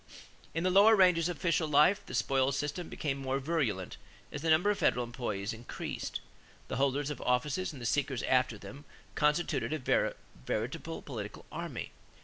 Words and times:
In 0.55 0.63
the 0.63 0.71
lower 0.71 0.95
ranges 0.95 1.29
of 1.29 1.37
official 1.37 1.67
life, 1.67 2.03
the 2.07 2.15
spoils 2.15 2.57
system 2.57 2.89
became 2.89 3.19
more 3.19 3.37
virulent 3.37 3.97
as 4.31 4.41
the 4.41 4.49
number 4.49 4.71
of 4.71 4.79
federal 4.79 5.05
employees 5.05 5.53
increased. 5.53 6.21
The 6.69 6.77
holders 6.77 7.11
of 7.11 7.21
offices 7.21 7.71
and 7.71 7.79
the 7.79 7.85
seekers 7.85 8.23
after 8.23 8.57
them 8.57 8.85
constituted 9.13 9.73
a 9.73 10.13
veritable 10.47 11.03
political 11.03 11.45
army. 11.51 11.91